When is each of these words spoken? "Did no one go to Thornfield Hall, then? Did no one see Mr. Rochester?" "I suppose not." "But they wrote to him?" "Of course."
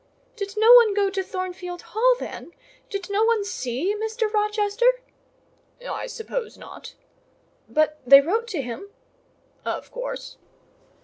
"Did 0.35 0.55
no 0.57 0.73
one 0.73 0.95
go 0.95 1.11
to 1.11 1.21
Thornfield 1.21 1.83
Hall, 1.93 2.15
then? 2.19 2.53
Did 2.89 3.11
no 3.11 3.23
one 3.23 3.43
see 3.45 3.95
Mr. 3.95 4.33
Rochester?" 4.33 4.87
"I 5.87 6.07
suppose 6.07 6.57
not." 6.57 6.95
"But 7.69 7.99
they 8.03 8.19
wrote 8.19 8.47
to 8.47 8.63
him?" 8.63 8.89
"Of 9.63 9.91
course." 9.91 10.37